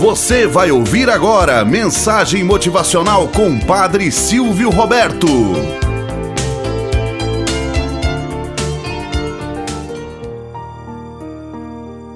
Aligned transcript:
Você 0.00 0.46
vai 0.46 0.70
ouvir 0.70 1.10
agora 1.10 1.62
mensagem 1.62 2.42
motivacional 2.42 3.28
com 3.28 3.60
Padre 3.60 4.10
Silvio 4.10 4.70
Roberto. 4.70 5.26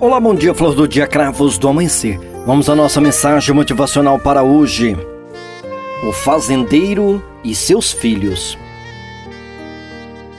Olá, 0.01 0.19
bom 0.19 0.35
dia, 0.35 0.55
flor 0.55 0.75
do 0.75 0.89
dia, 0.89 1.07
cravos 1.07 1.59
do 1.59 1.69
amanhecer. 1.69 2.19
Vamos 2.47 2.71
à 2.71 2.75
nossa 2.75 3.03
mensagem 3.03 3.55
motivacional 3.55 4.19
para 4.19 4.43
hoje. 4.43 4.97
O 6.09 6.11
fazendeiro 6.11 7.23
e 7.45 7.55
seus 7.55 7.93
filhos. 7.93 8.57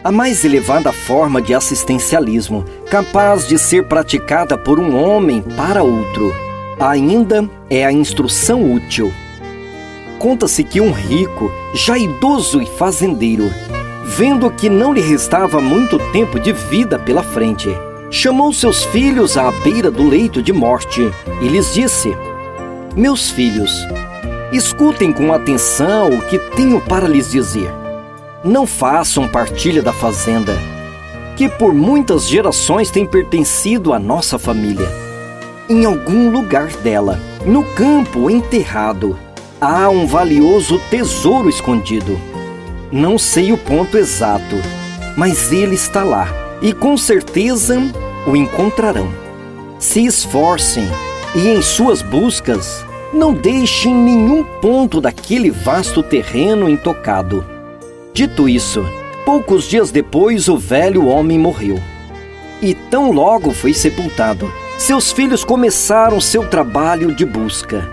A 0.04 0.12
mais 0.12 0.44
elevada 0.44 0.92
forma 0.92 1.40
de 1.40 1.54
assistencialismo 1.54 2.66
capaz 2.90 3.48
de 3.48 3.60
ser 3.60 3.88
praticada 3.88 4.58
por 4.58 4.80
um 4.80 5.00
homem 5.00 5.44
para 5.56 5.84
outro 5.84 6.45
ainda 6.80 7.50
é 7.70 7.86
a 7.86 7.92
instrução 7.92 8.74
útil. 8.74 9.12
Conta-se 10.20 10.64
que 10.64 10.82
um 10.82 10.92
rico, 10.92 11.52
já 11.74 11.98
idoso 11.98 12.62
e 12.62 12.66
fazendeiro, 12.66 13.52
vendo 14.06 14.50
que 14.50 14.70
não 14.70 14.94
lhe 14.94 15.02
restava 15.02 15.62
muito 15.62 16.00
tempo 16.12 16.40
de 16.40 16.52
vida 16.54 16.98
pela 16.98 17.22
frente, 17.22 17.70
chamou 18.10 18.54
seus 18.54 18.84
filhos 18.86 19.38
à 19.38 19.52
beira 19.52 19.92
do 19.92 20.08
leito 20.08 20.42
de 20.42 20.54
morte 20.54 21.02
e 21.42 21.48
lhes 21.48 21.74
disse: 21.74 22.16
Meus 22.96 23.30
filhos, 23.30 23.86
escutem 24.52 25.12
com 25.12 25.34
atenção 25.34 26.10
o 26.10 26.22
que 26.24 26.40
tenho 26.56 26.82
para 26.82 27.08
lhes 27.08 27.32
dizer. 27.32 27.72
Não 28.44 28.66
façam 28.66 29.28
partilha 29.28 29.82
da 29.82 29.92
fazenda, 29.92 30.56
que 31.36 31.50
por 31.50 31.74
muitas 31.74 32.28
gerações 32.28 32.90
tem 32.90 33.06
pertencido 33.06 33.92
à 33.92 34.00
nossa 34.00 34.38
família 34.38 35.05
em 35.68 35.84
algum 35.84 36.30
lugar 36.30 36.68
dela, 36.78 37.20
no 37.44 37.64
campo 37.64 38.30
enterrado, 38.30 39.18
há 39.60 39.90
um 39.90 40.06
valioso 40.06 40.80
tesouro 40.92 41.50
escondido. 41.50 42.20
Não 42.92 43.18
sei 43.18 43.52
o 43.52 43.58
ponto 43.58 43.98
exato, 43.98 44.56
mas 45.18 45.52
ele 45.52 45.74
está 45.76 46.04
lá 46.04 46.28
e 46.62 46.72
com 46.72 46.96
certeza 46.96 47.82
o 48.28 48.36
encontrarão. 48.36 49.10
Se 49.80 50.06
esforcem 50.06 50.88
e 51.36 51.48
em 51.50 51.62
suas 51.62 52.02
buscas 52.02 52.86
não 53.12 53.34
deixem 53.34 53.94
nenhum 53.94 54.44
ponto 54.62 55.02
daquele 55.02 55.50
vasto 55.50 56.04
terreno 56.04 56.70
intocado. 56.70 57.44
Dito 58.14 58.48
isso, 58.48 58.86
poucos 59.26 59.68
dias 59.68 59.90
depois 59.90 60.48
o 60.48 60.58
velho 60.58 61.08
homem 61.08 61.40
morreu. 61.40 61.80
E 62.62 62.74
tão 62.74 63.12
logo 63.12 63.52
foi 63.52 63.74
sepultado 63.74 64.52
seus 64.78 65.12
filhos 65.12 65.44
começaram 65.44 66.20
seu 66.20 66.48
trabalho 66.48 67.16
de 67.16 67.26
busca. 67.26 67.90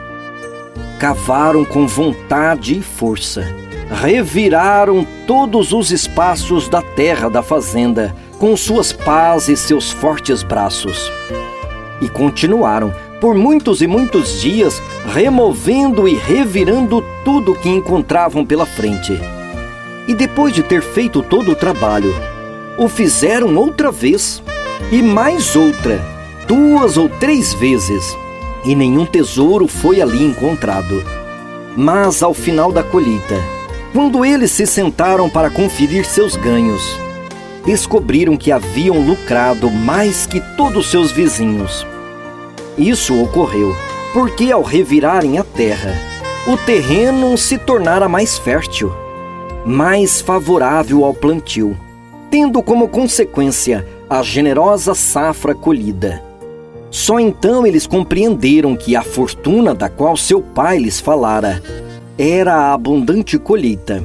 Cavaram 0.98 1.64
com 1.64 1.86
vontade 1.86 2.76
e 2.78 2.82
força. 2.82 3.46
Reviraram 3.88 5.06
todos 5.26 5.72
os 5.72 5.90
espaços 5.90 6.68
da 6.68 6.82
terra 6.82 7.28
da 7.28 7.42
fazenda 7.42 8.14
com 8.38 8.56
suas 8.56 8.92
pás 8.92 9.48
e 9.48 9.56
seus 9.56 9.92
fortes 9.92 10.42
braços. 10.42 11.10
E 12.00 12.08
continuaram 12.08 12.92
por 13.20 13.34
muitos 13.36 13.80
e 13.80 13.86
muitos 13.86 14.40
dias 14.40 14.82
removendo 15.12 16.08
e 16.08 16.16
revirando 16.16 17.04
tudo 17.24 17.54
que 17.54 17.68
encontravam 17.68 18.44
pela 18.44 18.66
frente. 18.66 19.18
E 20.08 20.14
depois 20.14 20.52
de 20.52 20.64
ter 20.64 20.82
feito 20.82 21.22
todo 21.22 21.52
o 21.52 21.56
trabalho, 21.56 22.12
o 22.76 22.88
fizeram 22.88 23.54
outra 23.54 23.92
vez 23.92 24.42
e 24.90 25.00
mais 25.00 25.54
outra 25.54 26.12
duas 26.52 26.98
ou 26.98 27.08
três 27.08 27.54
vezes, 27.54 28.14
e 28.62 28.74
nenhum 28.74 29.06
tesouro 29.06 29.66
foi 29.66 30.02
ali 30.02 30.22
encontrado. 30.22 31.02
Mas 31.74 32.22
ao 32.22 32.34
final 32.34 32.70
da 32.70 32.82
colheita, 32.82 33.40
quando 33.94 34.22
eles 34.22 34.50
se 34.50 34.66
sentaram 34.66 35.30
para 35.30 35.48
conferir 35.48 36.04
seus 36.04 36.36
ganhos, 36.36 36.94
descobriram 37.64 38.36
que 38.36 38.52
haviam 38.52 39.00
lucrado 39.00 39.70
mais 39.70 40.26
que 40.26 40.42
todos 40.54 40.90
seus 40.90 41.10
vizinhos. 41.10 41.86
Isso 42.76 43.18
ocorreu 43.22 43.74
porque, 44.12 44.52
ao 44.52 44.62
revirarem 44.62 45.38
a 45.38 45.44
terra, 45.44 45.94
o 46.46 46.54
terreno 46.58 47.34
se 47.38 47.56
tornara 47.56 48.10
mais 48.10 48.36
fértil, 48.36 48.92
mais 49.64 50.20
favorável 50.20 51.02
ao 51.02 51.14
plantio, 51.14 51.74
tendo 52.30 52.62
como 52.62 52.88
consequência 52.88 53.88
a 54.10 54.22
generosa 54.22 54.94
safra 54.94 55.54
colhida. 55.54 56.31
Só 56.92 57.18
então 57.18 57.66
eles 57.66 57.86
compreenderam 57.86 58.76
que 58.76 58.94
a 58.94 59.02
fortuna 59.02 59.74
da 59.74 59.88
qual 59.88 60.14
seu 60.14 60.42
pai 60.42 60.78
lhes 60.78 61.00
falara 61.00 61.62
era 62.18 62.54
a 62.54 62.74
abundante 62.74 63.38
colheita 63.38 64.02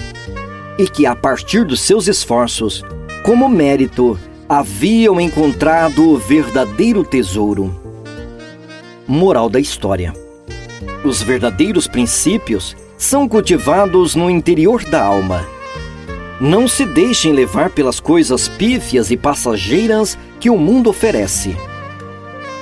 e 0.79 0.87
que 0.87 1.05
a 1.05 1.13
partir 1.13 1.65
dos 1.65 1.81
seus 1.81 2.07
esforços, 2.07 2.85
como 3.25 3.49
mérito, 3.49 4.17
haviam 4.47 5.19
encontrado 5.19 6.11
o 6.11 6.17
verdadeiro 6.17 7.03
tesouro. 7.03 7.75
Moral 9.05 9.49
da 9.49 9.59
história: 9.59 10.13
Os 11.03 11.21
verdadeiros 11.21 11.87
princípios 11.87 12.73
são 12.97 13.27
cultivados 13.27 14.15
no 14.15 14.29
interior 14.29 14.81
da 14.85 15.03
alma. 15.03 15.45
Não 16.39 16.69
se 16.69 16.85
deixem 16.85 17.33
levar 17.33 17.69
pelas 17.69 17.99
coisas 17.99 18.47
pífias 18.47 19.11
e 19.11 19.17
passageiras 19.17 20.17
que 20.39 20.49
o 20.49 20.57
mundo 20.57 20.89
oferece 20.89 21.53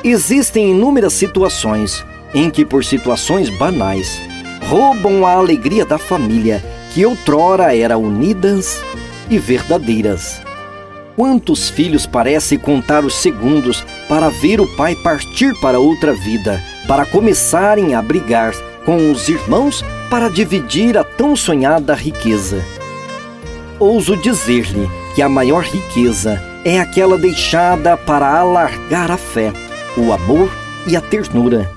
Existem 0.07 0.69
inúmeras 0.69 1.13
situações 1.13 2.05
em 2.31 2.51
que, 2.51 2.63
por 2.63 2.85
situações 2.85 3.49
banais, 3.49 4.21
roubam 4.69 5.25
a 5.25 5.31
alegria 5.31 5.83
da 5.83 5.97
família 5.97 6.63
que 6.93 7.03
outrora 7.03 7.75
era 7.75 7.97
unidas 7.97 8.83
e 9.31 9.39
verdadeiras. 9.39 10.39
Quantos 11.15 11.71
filhos 11.71 12.05
parecem 12.05 12.59
contar 12.59 13.03
os 13.03 13.15
segundos 13.15 13.83
para 14.07 14.29
ver 14.29 14.61
o 14.61 14.67
pai 14.75 14.95
partir 14.95 15.59
para 15.59 15.79
outra 15.79 16.13
vida, 16.13 16.61
para 16.87 17.03
começarem 17.07 17.95
a 17.95 18.01
brigar 18.01 18.53
com 18.85 19.11
os 19.11 19.27
irmãos 19.27 19.83
para 20.07 20.29
dividir 20.29 20.99
a 20.99 21.03
tão 21.03 21.35
sonhada 21.35 21.95
riqueza? 21.95 22.63
Ouso 23.79 24.15
dizer-lhe 24.17 24.87
que 25.15 25.23
a 25.23 25.27
maior 25.27 25.63
riqueza 25.63 26.39
é 26.63 26.79
aquela 26.79 27.17
deixada 27.17 27.97
para 27.97 28.37
alargar 28.37 29.09
a 29.09 29.17
fé 29.17 29.51
o 29.97 30.11
amor 30.11 30.51
e 30.87 30.95
a 30.95 31.01
ternura, 31.01 31.71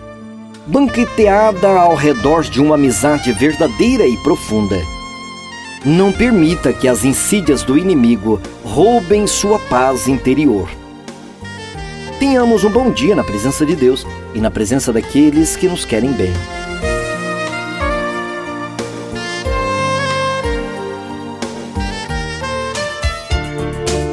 banqueteada 0.67 1.69
ao 1.69 1.95
redor 1.95 2.43
de 2.43 2.61
uma 2.61 2.75
amizade 2.75 3.33
verdadeira 3.33 4.06
e 4.06 4.17
profunda. 4.19 4.77
Não 5.84 6.11
permita 6.12 6.73
que 6.73 6.89
as 6.89 7.05
insídias 7.05 7.62
do 7.62 7.79
inimigo 7.79 8.41
roubem 8.65 9.27
sua 9.27 9.59
paz 9.59 10.09
interior. 10.09 10.69
Tenhamos 12.19 12.65
um 12.65 12.71
bom 12.71 12.91
dia 12.91 13.15
na 13.15 13.23
presença 13.23 13.65
de 13.65 13.77
Deus 13.77 14.05
e 14.35 14.41
na 14.41 14.50
presença 14.50 14.93
daqueles 14.93 15.55
que 15.55 15.69
nos 15.69 15.85
querem 15.85 16.12
bem. 16.12 16.33